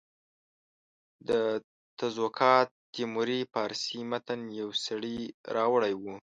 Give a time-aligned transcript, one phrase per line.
[1.29, 1.31] د
[1.99, 5.19] تزوکات تیموري فارسي متن یو سړي
[5.55, 6.15] راوړی وو.